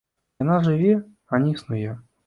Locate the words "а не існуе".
1.35-1.91